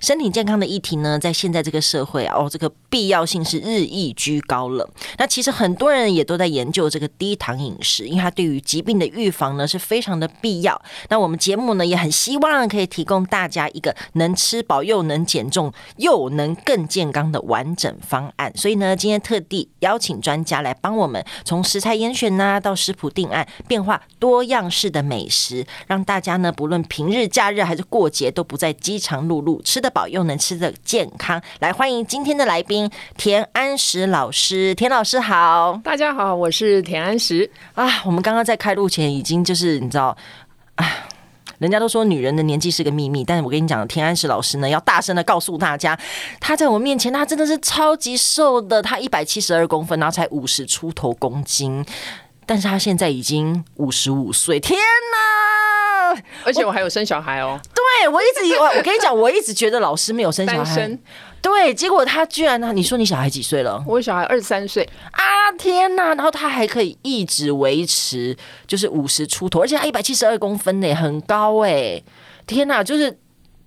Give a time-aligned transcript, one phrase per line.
[0.00, 4.88] 身体健康的议题呢，在现在这个社会啊哦，这个必要性是日益居高了。
[5.18, 10.80] 那其实很多人也都在研究这个低糖饮食，因为它对于疾病的预防呢是非常的必要。
[11.08, 18.52] 那我们节目呢也很希望可以提供大家一个能吃饱又能减重又能更健康的完整方案。
[18.56, 29.60] 所以呢，今天特地邀请专家来帮我们从食材严选呐到食谱定案，变化多样式的美食，让大家呢不论平日、假日还是过节，都不再饥肠辘辘。
[29.72, 34.74] 吃得饱又能吃得健康，来欢迎今天的来宾田安石老师。
[34.74, 38.02] 田老师好，大家好，我是田安石啊。
[38.04, 40.14] 我们刚刚在开录前已经就是你知道，
[40.74, 40.86] 啊，
[41.56, 45.98] 人家都说女人的年纪是个秘密，但是我跟你讲，田安石老师呢要大声的告诉大家，
[46.38, 51.82] 他在我面前，他真的是超级瘦的，他一百七十二公分，然后才五十出头公斤，
[52.44, 55.71] 但是他现在已经五十五岁，天哪！
[56.44, 57.60] 而且我还有生小孩哦。
[57.74, 60.98] 对，我一直以为，我跟你讲，我一直觉得老师没有生小孩。
[61.40, 62.72] 对，结果他居然呢？
[62.72, 63.82] 你说你小孩几岁了？
[63.86, 65.50] 我小孩二十三岁啊！
[65.58, 66.14] 天哪！
[66.14, 72.00] 然后他还可以一直维持，就是五十出头，而且他一百七十二公分呢，很高哎！
[72.46, 72.84] 天哪！
[72.84, 73.18] 就是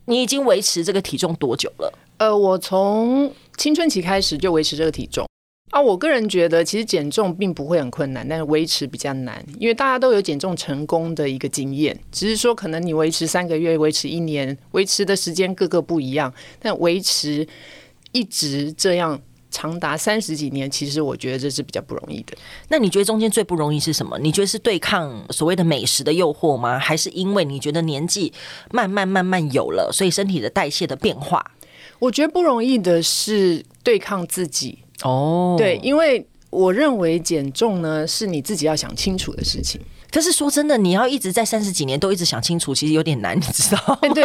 [0.05, 1.93] 你已经维持这个体重多久了？
[2.17, 5.27] 呃，我从青春期开始就维持这个体重。
[5.75, 17.45] 啊，我个人觉得其实减重并不会很困难，但是维持比较难，因为大家都有减重成功的一个经验，只是说可能你维持三个月、维持一年、维持的时间各个不一样，但维持
[18.13, 22.37] 一直这样长达三十几年，其实我觉得这是比较不容易的。
[22.69, 24.17] 那你觉得中间最不容易是什么？
[24.19, 26.79] 你觉得是对抗所谓的美食的诱惑吗？
[26.79, 28.31] 还是因为你觉得年纪
[28.71, 31.51] 慢慢慢慢有了，所以身体的代谢的变化？
[31.99, 34.79] 我觉得不容易的是对抗自己。
[35.05, 35.57] 哦，oh.
[35.57, 39.79] 对，因为我认为减重呢是你自己要想清楚的事情。
[40.11, 43.99] 可是说真的，你要一直在三十几年都一直想清楚，其实有点难，你知道吗？
[44.13, 44.23] 对，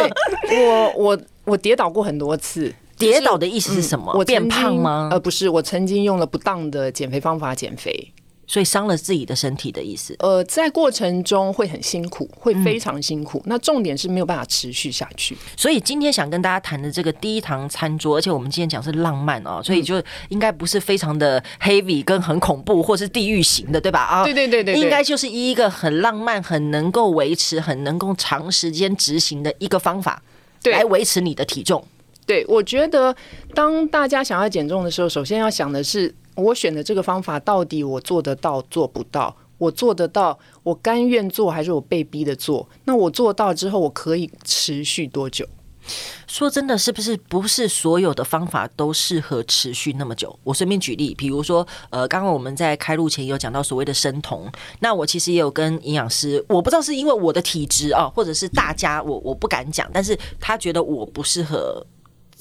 [0.65, 2.73] 我我我跌倒过很多次。
[2.97, 4.11] 跌倒的意思是什么？
[4.13, 5.09] 嗯、我变胖吗？
[5.11, 8.13] 呃，不是，我曾经用了不当的减肥方法减肥。
[8.47, 10.15] 所以伤了自己的身体的意思。
[10.19, 13.39] 呃，在过程中会很辛苦，会非常辛苦。
[13.39, 15.37] 嗯、那重点是没有办法持续下去。
[15.55, 24.01] 所以今天想跟大家谈的这个低糖餐桌，而且我们今天讲是浪漫哦，所以就应该不是非常的 heavy 跟很恐怖或是地狱型的，对吧？
[24.01, 30.21] 啊，对对对对，应该就是一个很浪漫、很能够维持、很能够长时间执行的一个方法，
[30.61, 31.81] 对，来维持你的体重。
[32.25, 33.15] 对，我觉得
[33.53, 36.13] 当大家想要减重的时候，首先要想的是。
[36.41, 39.35] 我选的这个方法到底我做得到做不到？
[39.57, 42.67] 我做得到，我甘愿做还是我被逼的做？
[42.85, 45.47] 那我做到之后，我可以持续多久？
[46.25, 50.35] 说真的，是不是不是所有的方法都适合持续那么久？
[50.43, 61.85] 我顺便举例，比如说，呃，刚刚我们在开录前有讲到所谓的生酮，那我其实也有跟营养师，我不知道是因为我的体质啊，或者是大家我我不敢讲，但是他觉得我不适合。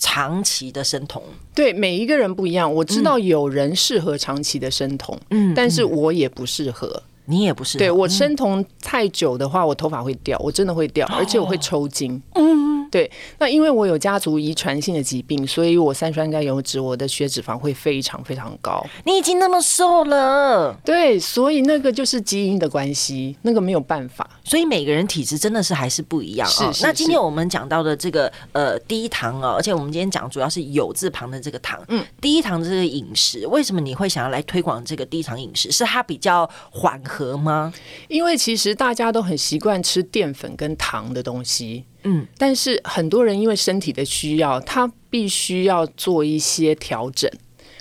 [0.01, 1.23] 长期的生酮，
[1.55, 2.73] 对每一个人不一样。
[2.75, 7.81] 我知道有人适合长期的生酮，嗯，但是我也不适合，你也不适合。
[7.81, 12.21] 对，我生酮太久的话，我头发会掉，我真的会掉， 而且我会抽筋。
[12.35, 12.80] 嗯。
[12.91, 18.85] 对，那因为我有家族遗传性的疾病，所以我三酸甘油脂，我的血脂肪会非常非常高。
[19.05, 24.29] 你已经那么瘦了，对，所以那个就是基因的关系，那个没有办法。
[24.45, 26.73] 所以每个人体质真的是还是不一样啊。
[26.73, 35.71] 是，那今天我们讲到的这个呃低糖啊，而且我们今天讲主要是有字旁的这个糖，嗯，低糖的这个饮食，为什么你会想要来推广这个低糖饮食？
[35.71, 37.73] 是它比较缓和吗？
[38.09, 41.85] 因为其实大家都很习惯吃淀粉跟糖的东西。
[42.05, 47.31] 嗯，但是很多人因为身体的需要，他必须要做一些调整，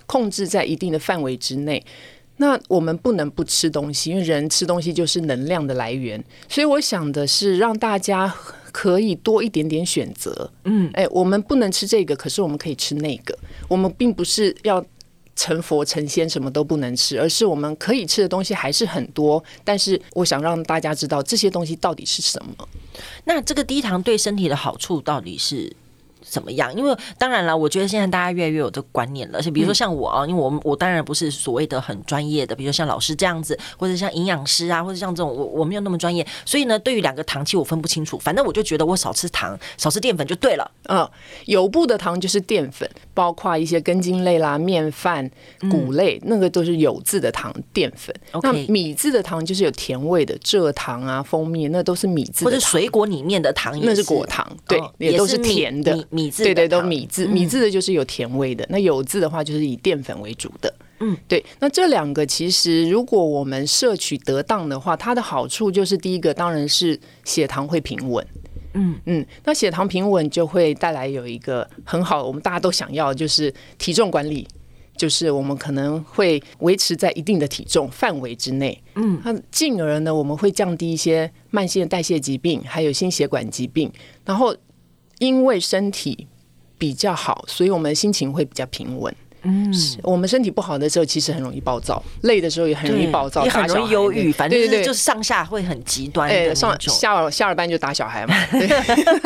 [0.05, 1.83] 控制在一定的范围之内。
[2.37, 6.23] 那我们不能不吃东西，因为人吃东西就是能量的来源。
[6.47, 8.33] 所以我想的是让大家
[8.71, 10.51] 可以多一点点选择。
[10.63, 13.37] 嗯，哎，我们不能吃这个，可是我们可以吃那个。
[13.67, 14.85] 我们并不是要。
[15.39, 19.41] 成佛成仙什么都不能吃，而是我们可以吃的东西还是很多。
[19.63, 22.67] 但是我想让大家知道这些东西到底是什么。
[23.23, 25.73] 那这个低糖对身体的好处到底是
[26.29, 26.73] 怎么样？
[26.75, 29.39] 因为当然了，我觉得现在大家越来越有这个观念了。
[29.39, 38.17] 而且比如说像我啊，因为我我当然不是所谓的很专业的，比如说像老师这样子，或者像营养师啊，或者像这种我我没有那么专业，所以呢，对于两个糖其实我分不清楚。
[38.19, 40.71] 反正我就觉得我少吃糖，少吃淀粉就对了。
[40.89, 41.09] 嗯，
[41.45, 45.29] 有布的糖就是淀粉，包括一些根茎类啦、面饭、
[45.69, 48.13] 谷类，嗯、那个都是有字的糖淀粉。
[48.41, 52.45] 那米字的糖就是有甜味的，蔗糖啊、蜂蜜，那都是米字的糖。
[52.45, 55.95] 或者水果里面的糖也是，那是果糖，对，哦、也都是甜的。
[56.09, 58.63] 米，米字对对，都米字，米字的就是有甜味的。
[58.65, 60.73] 嗯、那有字的话，就是以淀粉为主的。
[60.99, 61.43] 嗯，对。
[61.59, 68.25] 那这两个其实，如果我们摄取得当的话，它的好处就是第一个，当然是血糖会平稳。
[68.73, 74.47] 嗯嗯，那血糖平稳就会带来有一个很好，我们大家都想要，就是体重管理，
[74.95, 78.79] 就是我们可能会维持在一定的体重范围之内。
[78.95, 83.91] 嗯，那进而呢，我们会降低一些慢性代谢疾病，还有心血管疾病。
[84.23, 84.55] 然后
[85.19, 86.27] 因为身体
[86.77, 89.15] 比较好，所以我们心情会比较平稳。
[89.43, 89.73] 嗯，
[90.03, 94.33] 我们身体不好的时候，其实很容易暴躁；累的时候也很容易暴躁，也很容易忧郁。
[94.33, 96.29] 反正就是就是上下会很极端。
[96.29, 98.35] 哎，上下下了班就打小孩嘛。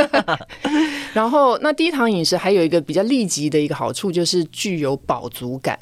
[1.13, 5.79] 然后，那低糖饮食还有一个比较立即的一个好处，就是具有饱足感。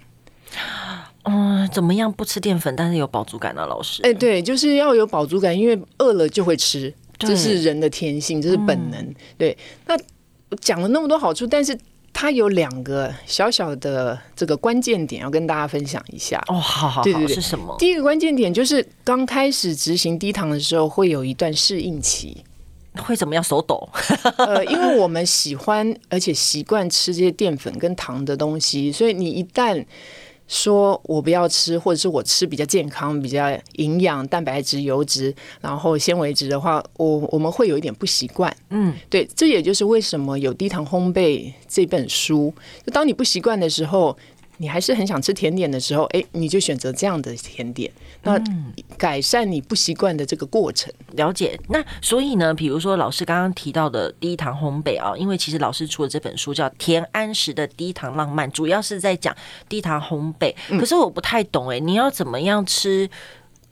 [1.23, 3.65] 嗯，怎么样不吃淀粉，但是有饱足感呢？
[3.65, 9.15] 老师，哎，对，就是要有饱足感，因为饿了就会吃，这是人的天性，这是本能。
[9.37, 9.95] 对，那
[10.59, 11.77] 讲了那么多好处，但是。
[12.13, 17.73] 它有两个小小的这个关键点要跟大家分享一下哦，好好好，对对对，是什么？
[17.79, 22.43] 第一个关键点就是刚开始执行低糖的时候，会有一段适应期，
[22.97, 23.41] 会怎么样？
[23.41, 23.89] 手抖？
[24.37, 29.83] 呃， 因为我们喜欢而且习惯吃这些淀粉跟糖的东西，所以你一旦
[30.51, 38.53] 说我不要吃，或者是我吃比较健康、比较营养、蛋白质、油脂，然后纤维质的话，我我们会有一点不习惯。
[38.69, 42.53] 嗯，对，这也就是为什么有低糖烘焙这本书。
[42.85, 44.17] 就当你不习惯的时候。
[44.61, 47.91] 你还是很想吃甜点的时候，哎，你就选择这样的甜点，
[48.21, 48.39] 那
[48.95, 50.93] 改善你不习惯的这个过程。
[51.07, 51.59] 嗯，了解。
[51.69, 59.35] 那所以呢，比如说老师刚刚提到的低糖烘焙啊，因为其实老师出的这本书叫《田安石的低糖浪漫》，主要是在讲
[59.67, 60.53] 低糖烘焙。
[60.79, 63.09] 可是我不太懂哎，你要怎么样吃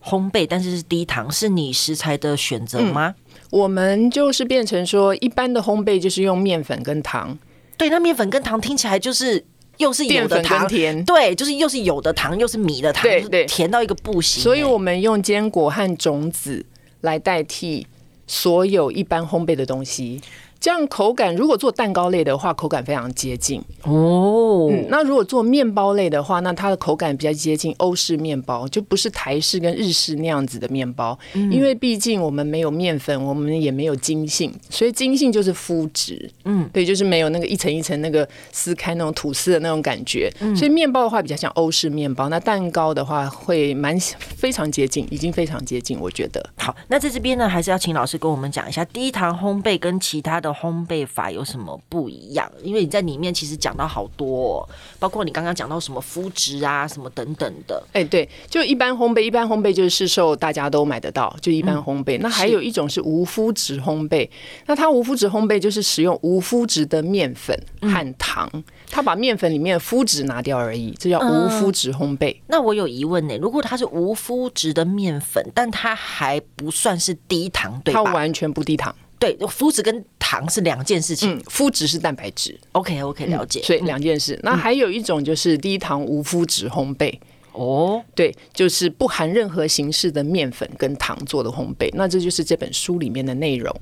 [0.03, 3.13] 烘焙，但是是低糖，是你食材的选择吗？
[3.15, 7.37] 嗯，我们就是变成说，一般的烘焙就是用面粉跟糖。
[7.77, 9.45] 对，那面粉跟糖听起来就是。
[9.79, 14.41] 又是有的糖，甜，对，就是又是有的糖，又是米的糖，对对，甜到一个不行。
[14.41, 16.65] 所以我们用坚果和种子
[17.01, 17.87] 来代替
[18.27, 20.21] 所有一般烘焙的东西。
[20.59, 24.85] 这样口感，如果做蛋糕类的话，口感非常接近哦、嗯。
[24.89, 31.17] 那如果做面包类的话，那它的口感比较接近欧式面包，就不是台式跟日式那样子的面包。
[31.33, 36.29] 嗯、因为毕竟我们没有面粉，我们也没有筋性，所以筋性就是麸质。
[36.43, 40.29] 嗯，对，就是没有那个一层一层那个撕开那种吐司的那种感觉。
[40.41, 43.97] 嗯、所以面包的话比较像欧式面包，那蛋糕的话会蛮
[44.35, 46.45] 非常接近，已经非常接近，我觉得。
[46.57, 50.48] 好，那在这边呢，还是要请老师跟我们讲一下低糖烘焙跟其他的。
[50.53, 52.51] 烘焙法有什么不一样？
[52.63, 54.69] 因为你在里面其实讲到好多，哦，
[54.99, 57.81] 包括你刚刚讲到什么肤质啊，什么等等的。
[57.93, 62.17] 哎，对，就一般烘焙，一般烘焙就是市售大家都买得到，就一般烘焙。
[62.17, 64.29] 嗯、那还有一种是无麸质烘焙，
[64.65, 72.33] 那它无麸质烘焙就是使用无麸质的面粉和糖，嗯、它把面粉里面的麸质拿掉而已，这叫无麸质烘焙。
[72.33, 78.03] 嗯、那我有疑问呢，如果它是无麸质的面粉，但它还不算是低糖，对吧？
[78.03, 78.93] 它完全不低糖。
[79.19, 81.37] 对，麸质跟糖是两件事情。
[81.37, 82.57] 嗯，麸质是蛋白质。
[82.71, 83.59] OK OK，了解。
[83.59, 84.33] 嗯、所以两件事。
[84.35, 87.13] 嗯、那还有一种就是低糖无麸质烘焙。
[87.51, 91.89] 哦，对，就是不含任何形式的面粉跟糖做的烘焙。
[91.93, 93.75] 那这就是这本书里面的内容。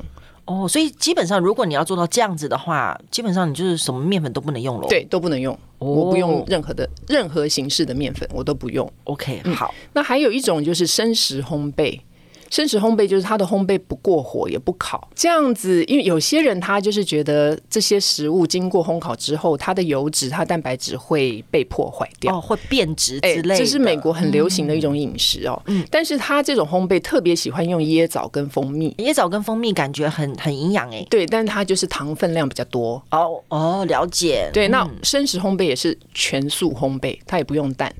[0.46, 4.88] 哦，所以基本上如果你要做到这样子的话，基本上你就是什么面粉都不能用了。
[4.88, 5.54] 对，都不能用。
[5.78, 8.92] 哦、我不用任何的任何形式的面粉，我都不用。
[9.04, 9.90] OK，好、嗯。
[9.94, 12.00] 那还有一种就是生食烘焙。
[12.50, 23.58] 生食烘焙就是它的烘焙不过火也不烤，这样子，因为有些人他就是觉得这些食物经过烘烤之后，它的油脂、它蛋白质会被破坏掉，哦，会变质之类的。
[23.58, 25.62] 这是美国很流行的一种饮食哦。
[25.66, 31.06] 嗯，但是它这种烘焙特别喜欢用椰枣跟蜂蜜，椰枣跟蜂蜜感觉很很营养哎。
[31.10, 33.02] 对，但是它就是糖分量比较多。
[33.12, 34.50] 哦哦，了解。
[34.54, 37.94] 对，那生食烘焙也是全素烘焙，它也不用蛋，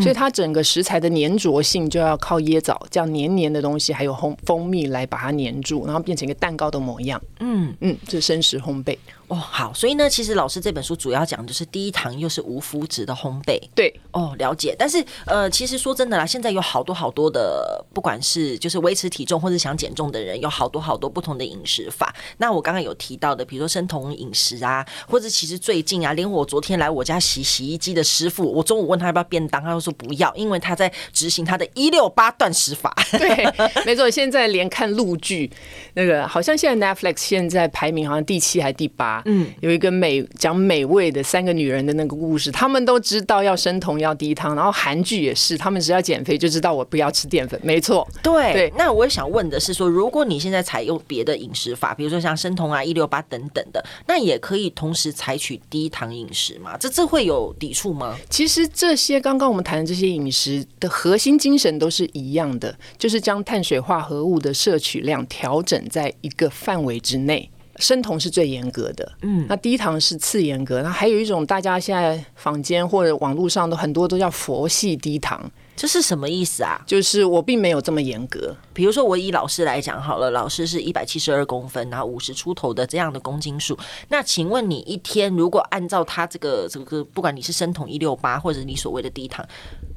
[0.00, 3.93] 所以它整个食材的粘着性就要靠椰枣这样黏黏的东西。
[3.94, 7.20] 还有烘蜂蜜来把它黏住，然后变成一个蛋糕的模样。
[7.40, 8.98] 嗯嗯，这是生食烘焙。
[9.28, 13.58] 哦，好，所以呢，其实老师这本书主要讲的是第一堂又是无麸质的烘焙。
[13.74, 14.76] 对，哦，了解。
[14.78, 22.14] 但是呃，其实说真的啦，现在有好多好多的，不管是就是维持体重或者想减重的人，有好多好多不同的饮食法。
[22.36, 32.94] 那我刚刚有提到的，比如说生酮饮食啊，或者其实最近啊，连我昨天来我家洗洗衣机的师傅，我中午问他要不要便当，他又说不要，因为他在执行他的一六八断食法。
[33.12, 33.44] 对，
[33.86, 34.10] 没错。
[34.10, 35.50] 现在连看陆剧，
[35.94, 39.13] 那个好像现在 Netflix 现在排名好像第七还是第八。
[39.26, 48.06] 嗯，有一个美讲美味的三个女人的那个故事，他们都知道要生酮要低糖，然后韩剧也是，他们只要减肥就知道我不要吃淀粉，没错。
[48.22, 56.76] 对对，那我也想问的是说，如果你现在采用别的饮食法，比如说像生酮啊、一六八等等的，那也可以同时采取低糖饮食吗？
[56.78, 58.16] 这这会有抵触吗？
[58.30, 67.50] 其实这些刚刚我们谈的这些饮食的核心精神都是一样的，就是将碳水化合物的摄取量调整在一个范围之内。
[67.76, 70.82] 生酮是最严格的，嗯，那低糖是次严格。
[70.82, 76.80] 那还有一种，大家现在坊间或者网络上都很多都叫佛系低糖，这是什么意思啊？
[76.86, 78.54] 就是我并没有这么严格。
[78.72, 83.76] 比如说，我以老师来讲好了，老师是一百七十二公分，然后五十出头的这样的公斤数。
[84.08, 89.44] 那请问你一天如果按照他这个这个，不管你是生酮一六八，或者你所谓的低糖，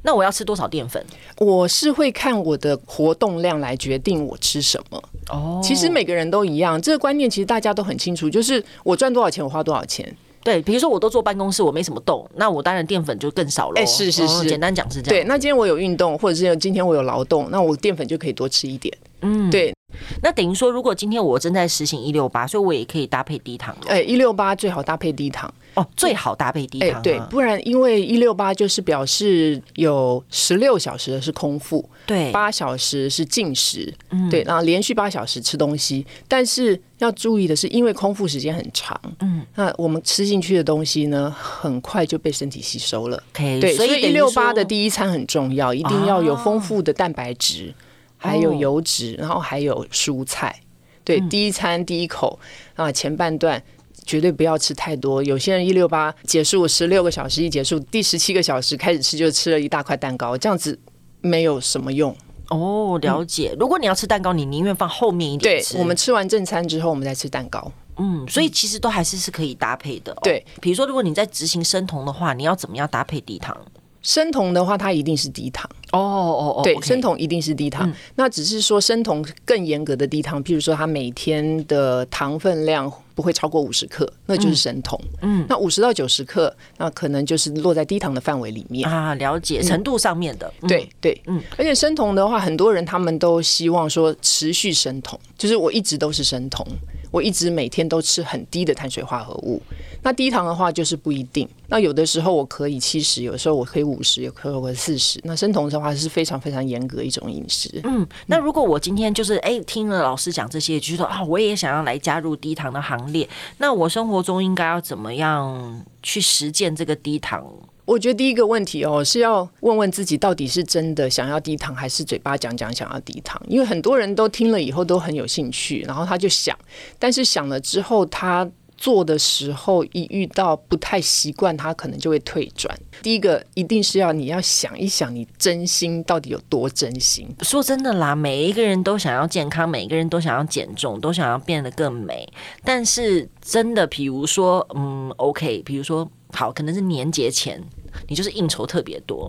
[0.02, 1.04] 那我要吃多少淀粉？
[1.38, 5.02] 我是会看我的活动量来决定我吃什么。
[5.30, 10.16] 哦，其实每个人都一样，这个观念其实大家都很清楚，就是我赚多少钱，我花多少钱。
[10.42, 13.80] 对，比如说我都坐办公室，我没什么动，那我当然淀粉就更少了。
[13.80, 15.24] 哎，是是是，简单讲是这样。
[15.24, 18.96] 对，那今天我有运动，或者是今天我有劳动，那我淀粉就可以多吃一点。
[19.22, 19.74] 嗯，对。
[20.22, 23.74] 那等于说，如果今天我正在实行一六八，所以我也可以搭配低糖。
[23.86, 26.90] 哎，一六八最好搭配低糖哦，最好搭配低糖。
[26.90, 36.06] 哎，对，不然因为一六八就是表示有十六小时的是空腹，对，八小时是进食，嗯，对，然后连续八小时吃东西。
[36.26, 43.22] 但是要注意的是，因为空腹时间很长，嗯，那我们吃进去的东西呢，很快就被身体吸收了。
[43.34, 47.74] Okay, 对，所以一六八的第一餐很重要，一定要有丰富的蛋白质。
[48.20, 50.60] 还有油脂，然后还有蔬菜。
[51.04, 52.36] 对，第一餐第一口
[52.74, 53.62] 啊，前半段
[54.08, 55.22] 绝对不要吃太多。
[55.22, 60.76] 有些人一六八结束十六个小时一结束，第十七个小时开始吃就吃了一大块蛋糕，这样子
[61.20, 62.16] 没有什么用。
[62.48, 63.54] 哦，了解。
[63.60, 65.74] 如果你要吃蛋糕，你宁愿放后面一点吃。
[65.74, 67.70] 对，我们吃完正餐之后，我们再吃蛋糕。
[67.98, 70.16] 嗯，所以其实都还是是可以搭配的。
[70.22, 73.54] 对，比如说如果你在执行生酮的话，你要怎么样搭配低糖？
[74.02, 77.92] 生酮的话，它一定是低糖哦哦哦，对，生酮一定是低糖。
[78.14, 84.98] 那只是说生酮更严格的低糖，譬如说它每天的糖分量不会超过五十克，那就是生酮。
[85.22, 89.14] 嗯，那五十到九十克，那可能就是落在低糖的范围里面啊。
[89.16, 91.42] 了解程度上面的，对对，嗯。
[91.56, 96.66] 而且生酮的话，很多人他们都希望说持续生酮，就是我一直都是生酮。
[97.10, 99.60] 我一直每天都吃很低的碳水化合物，
[100.02, 101.48] 那低糖的话就是不一定。
[101.68, 105.20] 那有的时候我可以七十，有时候我可以五十，有可能四十。
[105.24, 107.80] 那生酮的话是非常非常严格一种饮食。
[107.84, 117.44] 嗯，那如果我今天就是哎听了老师讲这些，就是说啊，我也想要来加入低糖的行列，那我生活中应该要怎么样去实践这个低糖？
[117.88, 123.40] 我觉得第一个问题哦，是要问问自己，到底是真的想要低糖，还是嘴巴讲讲想要低糖？
[123.48, 126.54] 因为很多人都听了以后都很有兴趣，然后他就想，
[126.98, 128.46] 但是想了之后，他
[128.78, 132.74] 做的时候一遇到不太习惯，他可能就会退转。
[133.02, 137.28] 第一个一定是要你要想一想，你真心到底有多真心？
[137.42, 142.26] 说真的啦，每一个人都想要健康，每一个人都想要减重，都想要变得更美。
[142.64, 147.62] 但是真的，比如说，嗯，OK，比如说，好，可能是年节前。
[148.06, 149.28] 你就是应酬特别多，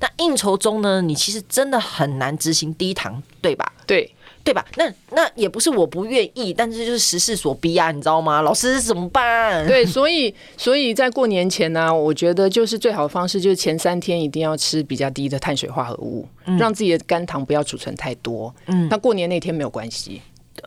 [0.00, 3.70] 那应酬中呢，你其实真的很难执行低糖，对吧？
[3.86, 4.12] 对，
[4.44, 4.64] 对吧？
[4.76, 8.42] 那那也不是我不愿意，但是就是时势所逼啊，你知道吗？
[8.42, 9.66] 老师怎么办？
[9.66, 18.54] 对，所以所以在过年前呢、啊，我觉得就是最好的方式就是前三天一定要吃比较低的碳水化合物，嗯、让自己的肝糖不要储存太多。
[18.66, 20.20] 嗯，那过年那天没有关系。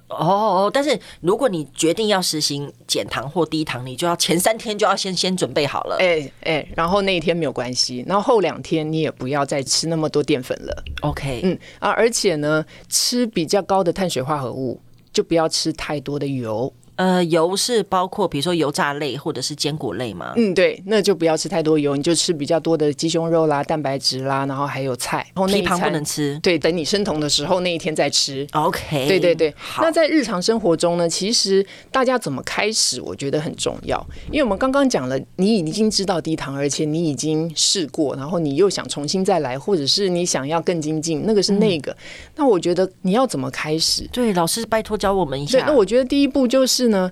[0.07, 5.97] 哦哦，但是如果你决定要实行减糖或低糖，你就要前三天就要先先准备好了。
[5.99, 10.83] 哎哎、欸欸，然后那一天没有关系，然后后两天你也不要再吃那么多淀粉了。
[11.01, 14.79] OK，嗯啊，而且呢，吃比较高的碳水化合物，
[15.11, 16.71] 就不要吃太多的油。
[16.95, 20.33] 呃，油是包括比如说油炸类或者是坚果类吗？
[20.35, 25.17] 嗯，对，那就不要吃太多油，你就吃比较多的鸡胸肉啦、蛋白质啦，然后还有菜。
[25.33, 26.39] 然后那一餐不能吃。
[26.41, 28.47] 对，等你生酮的时候那一天再吃。
[28.53, 29.07] OK。
[29.07, 29.53] 对对对。
[29.57, 29.83] 好。
[29.83, 34.05] 那在日常生活中呢，其实大家怎么开始，我觉得很重要。
[34.31, 41.91] 因为我们刚刚讲了，你已经知道低糖，而且你已经试过，然后你又想重新再来，或者是你想要更精进，那个是那个。
[41.91, 41.97] 嗯、
[42.37, 44.07] 那我觉得你要怎么开始？
[44.11, 45.59] 对，老师拜托教我们一下。
[45.59, 47.11] 对，那我觉得第一步就是呢。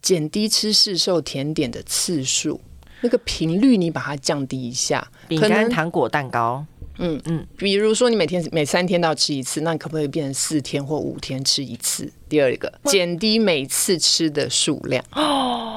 [0.00, 2.60] 减低吃市售甜点的次数，
[3.00, 5.06] 那个频率你把它降低一下。
[5.26, 6.64] 饼干、糖果、蛋糕，
[6.98, 12.10] 嗯嗯，比如说你每天每三天都要吃一次，那你可不可以变成四天或五天吃一次？
[12.28, 15.04] 第二个，减低每次吃的数量。
[15.10, 15.64] 哦。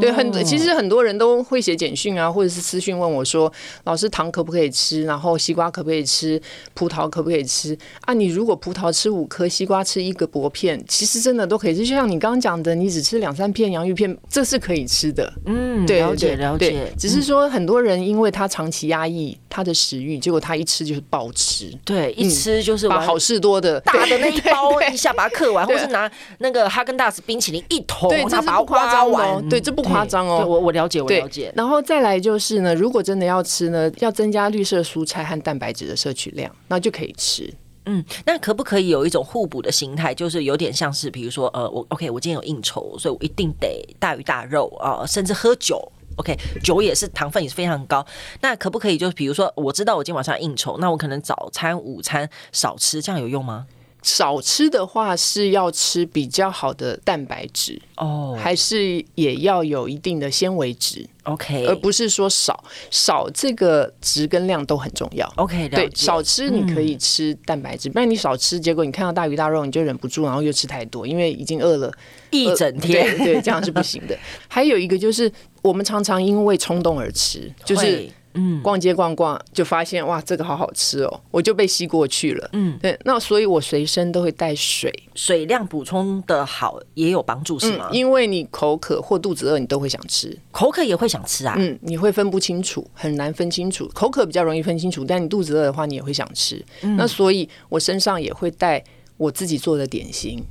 [0.00, 3.52] 对，很其实很多人都会写简讯啊，或者是私讯问我说
[3.84, 5.02] ：“老师，糖可不可以吃？
[5.04, 6.40] 然后西瓜可不可以吃？
[6.74, 11.86] 葡萄可不可以吃？”啊，你如果葡萄吃五颗，西瓜吃一个薄片，其实真的都可以吃。
[11.86, 15.32] 就像你刚刚讲的，你只吃两三片洋芋片，这是可以吃的。
[15.46, 16.92] 嗯，了解了解。
[16.98, 21.72] 只是说很多人因为他长期压抑他的食欲，结果他一吃就是暴吃。
[21.84, 29.48] 对，一吃就是把好事多的大的那一包 一下把它嗑完，或是拿那个哈根达斯冰淇淋一桶，他把它刮完。
[29.48, 30.44] 对，这不夸张哦。
[30.46, 31.52] 我我了解，我了解。
[31.56, 37.52] 然后再来就是呢，如果真的要吃呢，要增加绿色蔬菜和蛋白质的摄取量，那就可以吃。
[37.86, 45.80] 嗯，那可不可以有一种互补的心态，就是有点像是，比如说，呃，我 OK，我今天有应酬，所以我一定得大鱼大肉啊，呃，甚至喝酒。
[46.16, 48.06] OK，酒也是糖分也是非常高。
[48.42, 53.66] 那可不可以就是比如说，我知道我今天晚上应酬，那我可能早餐、午餐少吃，这样有用吗？
[54.02, 58.38] 少吃的话是要吃比较好的蛋白质哦，oh.
[58.38, 65.32] 还是也要有一定的纤维质？OK，而不是说少少这个值跟量都很重要。
[65.36, 71.92] OK，对，少吃你可以吃蛋白质，不然你少吃，结果你看到大鱼大肉你就忍不住，然后又吃太多，因为已经饿了
[72.30, 74.18] 一整天，对，对，这样是不行的。
[74.48, 75.30] 还有一个就是
[75.62, 78.10] 我们常常因为冲动而吃，就是。
[78.34, 82.50] 嗯，逛街逛逛就发现哇，这个好好吃哦，我就被吸过去了。
[82.52, 87.88] 嗯，对，那所以我随身都会带水，水量补充的好也有帮助是吗？
[87.90, 91.54] 嗯，因为你口渴或肚子饿，你都会想吃，口渴也会想吃啊。
[91.58, 93.88] 嗯，你会分不清楚，很难分清楚。
[93.94, 96.64] 口渴比较容易分清楚，但你肚子饿的话，你也会想吃。
[96.82, 98.82] 嗯，那所以我身上也会带
[99.16, 100.42] 我自己做的点心。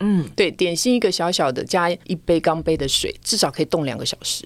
[0.00, 4.44] 嗯，对，点心一个小小的，加一杯钢杯的水，至少可以冻两个小时。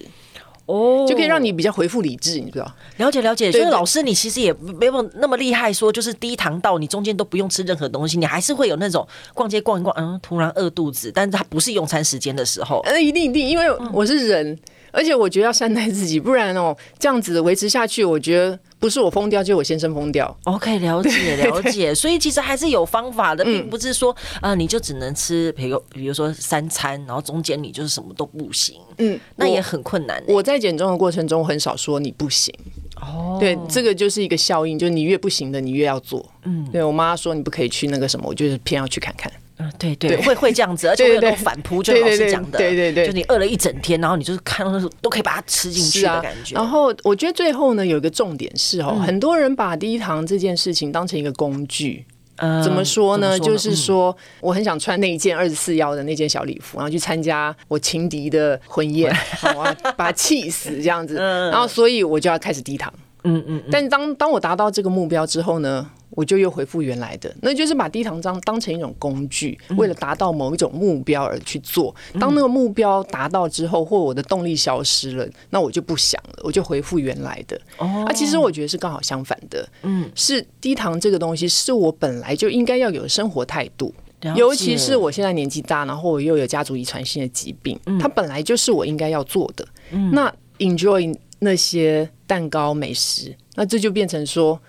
[0.67, 2.71] 哦，就可以让你比较回复理智，你知道？
[2.97, 3.51] 了解了解。
[3.51, 12.81] 所以老师，你其实也没有那么厉害，说就是低糖到你中间都不用吃任何东西，你还是会有那种逛街逛一逛，嗯，突然饿肚子，但是它不是用餐时间的时候。
[12.85, 14.59] 呃，一定一定，因为我是人，嗯、
[14.97, 18.59] 而且我觉得要善待自己，不然哦，这样子维持下去，我觉得。
[18.79, 20.37] 不是我疯掉，就是我先生疯掉。
[20.43, 28.79] OK，了解了解， 所以其实还是有方法的，并不是说啊、嗯呃，你就只能吃，比如比如说三餐，然后中间你就是什么都不行。
[28.99, 30.31] 嗯，那也很困难、欸。
[30.31, 32.53] 我在减重的过程中很少说你不行。
[33.01, 36.23] 哦，对，这个就是一个效应，就是你越不行的，你越要做。
[36.43, 39.31] 嗯，对我妈说你不可以去那个什么，我就是偏要去看看。
[39.59, 46.53] 嗯，对对，对会会这样子，而且会有那种反扑，就老师讲的，对对对，就你饿了一整天，然后你就是看到那种都可以把它吃进去的感觉。
[46.55, 52.05] 然后我觉得最后呢，有一个重点是哦，很多人把低糖这件事情当成一个工具。
[52.39, 53.39] 嗯，怎么说呢？
[53.39, 61.15] 就是说，我很想穿那一件二十四幺的那件小礼服，然后去参加我情敌的婚宴， 好啊把他气死这样子。
[61.15, 62.93] 然后，所以我就要开始低糖。
[63.23, 63.63] 嗯嗯。
[63.71, 65.89] 但是当当我达到这个目标之后呢？
[66.17, 71.95] 我就又回复原来的，那就是把低糖当当成一种工具，为了达到某一种目标而去做。
[72.19, 77.55] 当那个目标达到之后，或我的动力消失了，那我就不想了，我就回复原来的。
[77.77, 79.69] 哦，啊，其实我觉得是刚好相反的。
[79.83, 83.93] 嗯，是低糖这个东西是我本来就应该要有的生活态度，
[84.35, 89.67] 尤其是我现在年纪大，然后我又有家族遗传性的疾病，它本来就是我应该要做的。
[90.11, 94.59] 那 enjoy 那些蛋糕美食，那这就变成说。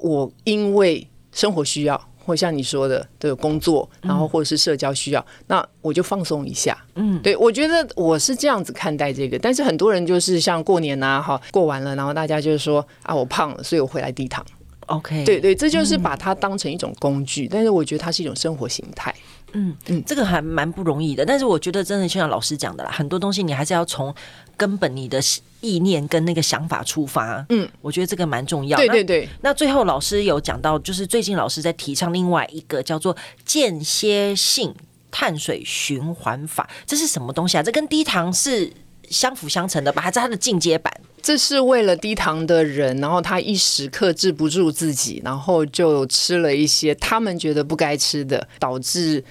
[0.00, 6.76] 我因为生活需要，或像你说的，的工作，然后或者是社交需要，嗯、那我就放松一下。
[6.94, 9.38] 嗯，对，我觉得我是这样子看待这个。
[9.38, 14.44] 但是很多人就是像过年啊，哈，过完了，然后大家就是说啊，我胖了，所以我回来低糖。
[14.88, 19.14] OK，对对，这就是把它当成一种工具，嗯、但是我觉得它是一种生活形态。
[19.52, 21.24] 嗯嗯，这个还蛮不容易的。
[21.24, 24.14] 但是我觉得真的就像老师讲的啦，很多东西你还是要从
[24.58, 25.18] 根本你的
[25.60, 27.44] 意念跟那个想法出发。
[27.48, 28.76] 嗯，我觉得这个蛮重要。
[28.76, 29.26] 对对对。
[29.40, 34.74] 那，那最后老师有讲到，就是最近老师在提倡另外一个叫做间歇性
[35.10, 37.62] 碳水循环法，这是什么东西啊？
[37.62, 38.70] 这跟低糖是
[39.10, 40.02] 相辅相成的吧？
[40.02, 40.92] 还是它的进阶版？
[41.20, 49.22] 这是为了低糖的人，然后他一时克制不住自己，然后就吃了一些他们觉得不该吃的，导致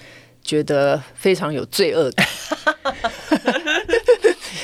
[0.43, 2.27] 觉得非常有罪恶感。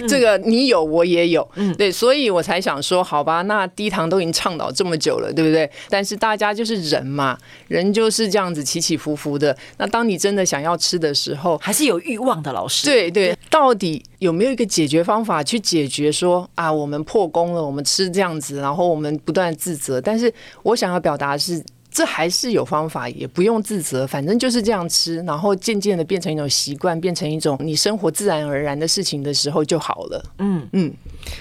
[0.08, 5.70] 这个你有，我也有，嗯，对，所以我才想说，好吧，那低糖都已经倡导这么久了，对不对？
[5.90, 7.38] 但是大家就是人嘛，
[7.68, 9.56] 人就是这样子起起伏伏的。
[9.78, 12.54] 那当你真的想要吃的时候，还是有欲望的。
[12.54, 20.00] 老师，对对，到底有没有一个解决方法去解决说啊，我们破功了，我们吃这样子，然后我们不断自责。
[20.00, 21.64] 但是我想要表达的是。
[21.94, 30.26] 这还是有方法，也不用自责，反正就是这样吃，然后渐渐的变成一种习惯，变成一种你生活自然而然的事情的时候就好了。
[30.40, 30.92] 嗯嗯，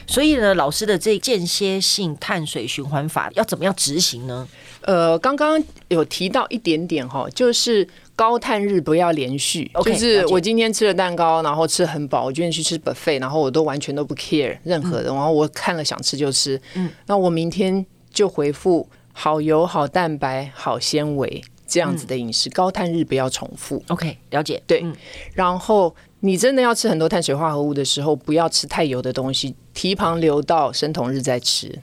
[0.07, 4.47] 所以呢，老师的这间歇性碳水循环法要怎么样执行呢？
[4.83, 18.87] 呃，刚刚有提到一点点哈，就是高碳日不要连续，okay, 就是我今天吃了蛋糕，然后吃很饱，我今天去吃 buffet，然后我都完全都不 care 任何的，嗯、然后我看了想吃就吃，嗯，那我明天就回复。
[19.13, 23.83] 好油、好蛋白、好纤维，这样子的饮食，嗯、高碳日不要重复。
[23.89, 24.63] OK，了解。
[24.67, 24.95] 对，嗯、
[25.35, 31.81] 然后你真的要吃很多碳水化合物的时候，不要吃太油的东西，提旁留到生酮日再吃。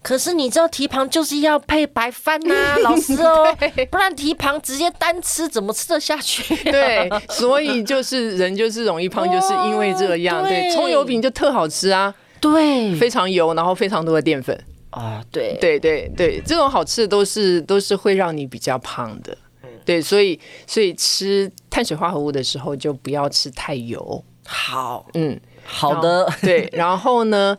[0.00, 3.44] 可是你知道提旁就是要配白饭呐、啊， 老师哦，
[3.90, 6.60] 不然提旁直接单吃怎么吃得下去、啊？
[6.70, 10.42] 对， 所以就是人就是容易胖，就是因为这样。
[10.44, 14.58] 对，葱油饼就特好吃啊，对，非常油，然后非常多的淀粉。
[14.90, 15.56] 啊，对。
[15.60, 19.36] 对对对，这种好吃的都是都是会让你比较胖的，
[19.84, 24.24] 对，所以所以吃碳水化合物的时候就不要吃太油。
[24.46, 27.56] 好，嗯，好的，对，然后呢，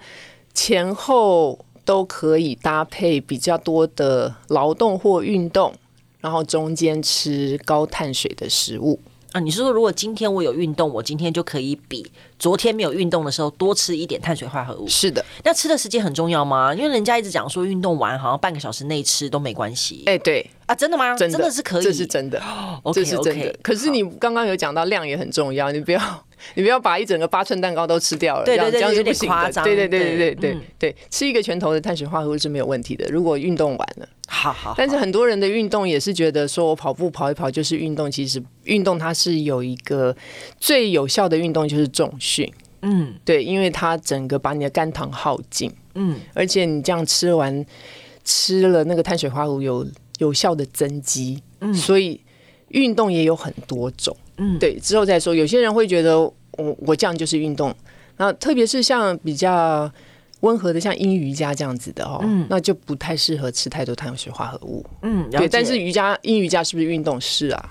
[0.53, 5.73] 前后都可以搭配比较多的劳动或运动，
[6.19, 8.99] 然后中间吃高碳水的食物。
[9.31, 14.87] 啊，你是说如果今天我有运动，我今天就可以比昨天没有运动的时候多吃一点碳水化合物？
[14.87, 16.73] 是的，那吃的时间很重要吗？
[16.73, 20.03] 因为人家一直讲说运动完好像半个小时内吃都没关系。
[20.07, 21.15] 哎，对啊，真的吗？
[21.15, 22.41] 真的，是可以，这是真的，
[22.93, 23.45] 这是真的。
[23.45, 26.01] Okay, okay, 可是你刚刚有讲到量也很重要，你不要。
[26.55, 29.51] 你不要把一整个八寸蛋糕都吃掉了，对对对，这样，这样是不行的。
[29.61, 33.05] 对对对对对对对，吃一个拳头的碳水化合物是没有问题的。
[33.09, 34.73] 如果运动完了，好好。
[34.77, 40.15] 但是很多人的运动也是觉得说我跑步跑一跑就是运动，其实运动它是有一个
[40.59, 42.49] 最有效的运动就是重训。
[42.83, 45.69] 嗯，对，因为它整个把你的肝糖耗尽。
[45.95, 47.65] 嗯，而且你这样吃完
[48.23, 49.85] 吃了那个碳水化合物有
[50.19, 51.41] 有效的增肌。
[51.59, 52.21] 嗯，所以
[52.69, 54.15] 运动也有很多种。
[54.37, 55.35] 嗯，对，之后再说。
[55.35, 56.33] 有些人会觉得我
[56.79, 57.75] 我这样就是运动，
[58.15, 59.91] 那特别是像比较
[60.41, 64.85] 温和的，像阴瑜伽这样子的哦，嗯，那就不太适合吃太多碳水化合物。
[65.01, 65.47] 嗯，对。
[65.47, 67.19] 但是瑜伽阴瑜伽是不是运动？
[67.19, 67.69] 是啊。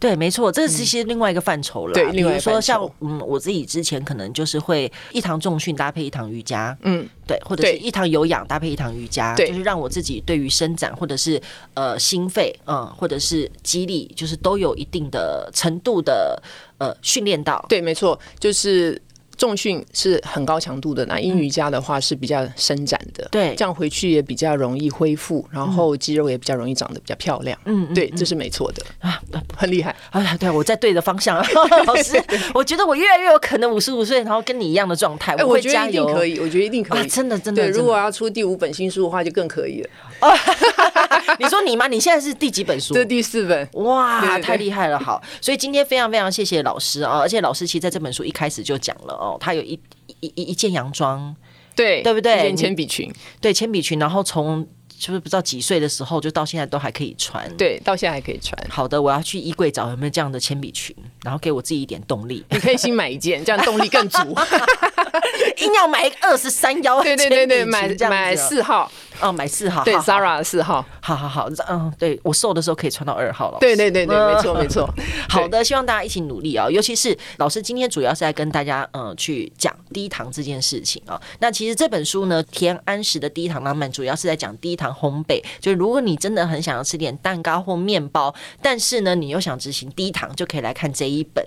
[0.00, 1.94] 对，没错，这是其实另外一个范畴了。
[1.94, 11.40] 对，比如说像嗯，我自己之前可能就是会一堂重训搭配一堂瑜伽，嗯，对，或者是一堂有氧搭配一堂瑜伽，就是让我自己对于伸展或者是
[11.72, 16.42] 呃心肺，嗯，或者是肌力，就是都有一定的程度的
[16.76, 17.64] 呃训练到。
[17.70, 19.00] 对，没错，就是。
[19.36, 27.58] 重训是很高强度的，那阴瑜伽的话是比较伸展的，对，这样回去也比较容易恢复，然后肌肉也比较容易长得比较漂亮。
[27.64, 29.20] 嗯，对，这是没错的啊，
[29.56, 30.36] 很厉害啊！
[30.36, 31.36] 对，我在对的方向，
[31.86, 32.22] 老师，
[32.54, 35.34] 我觉得我越来越有可能五十五岁，然后跟你一样的状态。
[35.36, 37.62] 我会加油，我觉得一定可以，我觉得一定可以，真的真的。
[37.62, 39.90] 对，如果要出第五本新书的话，就更可以了。
[41.38, 41.86] 你说你吗？
[41.86, 42.94] 你现在是第几本书？
[42.94, 43.68] 这第四本。
[43.84, 44.98] 哇，太厉害了！
[44.98, 49.14] 好，所以今天非常非常谢谢老师啊，而且老师其实在这本书一开始就讲了。
[49.14, 49.78] 哦，他有一
[50.20, 51.34] 一一一件洋装，
[51.74, 52.36] 对对不对？
[52.36, 58.56] 一件铅笔裙，对铅笔裙，然后从就是不知道几岁的时候，就到现在都还可以穿，对，到现在还可以穿。
[58.70, 62.44] 好的，我要去衣柜找有没有这样的铅笔裙，然后给我自己一点动力。
[62.50, 64.18] 你可以新买一件，这样动力更足。
[65.58, 68.90] 硬要买二十三腰，对对对对，买买四号。
[69.24, 73.58] 哦，买四号，对，Zara 的四号，好好好，嗯，对我瘦的时候可以穿到二号了。
[73.58, 74.86] 对对对对，没错没错。
[75.30, 81.18] 好的，希望大家一起努力啊，尤其是老师今天主要是在跟大家嗯去讲低糖这件事情啊。
[81.38, 91.42] 那其实这本书呢，田安石的低糖浪漫主要是在讲低糖烘焙，就是如果你真的很想要吃点蛋糕或面包，但是呢你又想执行低糖，就可以来看这一本。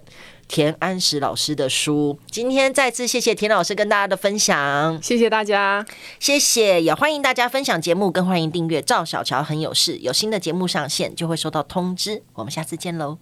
[0.48, 5.86] 田安石老师的书，今天再次谢谢田老师跟大家的分享，谢谢大家，
[6.20, 13.18] 谢谢，也欢迎大家分享节目，更欢迎订阅赵小乔很有事，有新的节目上线就会收到通知，我们下次见喽。